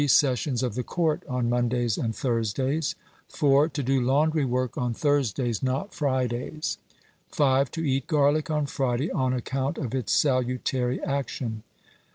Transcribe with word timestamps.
Sessions 0.07 0.63
of 0.63 0.73
the 0.73 0.81
court 0.81 1.21
on 1.29 1.47
Mondays 1.47 1.95
and 1.95 2.15
Thursdays. 2.15 2.95
4. 3.29 3.69
To 3.69 3.83
do 3.83 4.01
laundry 4.01 4.45
work 4.45 4.75
on 4.75 4.95
Thursdays, 4.95 5.61
not 5.61 5.93
Fridays. 5.93 6.79
5. 7.29 7.69
To 7.69 7.85
eat 7.87 8.07
garlic 8.07 8.49
on 8.49 8.65
Friday 8.65 9.11
on 9.11 9.31
account 9.31 9.77
of 9.77 9.93
its 9.93 10.11
salutary 10.11 10.99
action. 11.03 11.61